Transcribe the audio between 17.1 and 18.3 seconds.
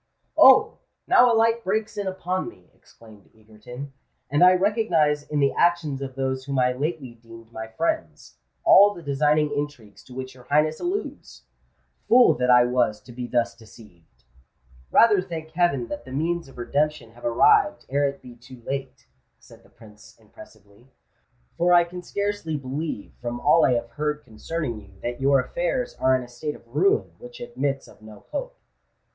have arrived ere it